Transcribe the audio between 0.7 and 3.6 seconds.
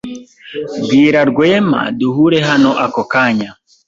Bwira Rwema duhure hano ako kanya.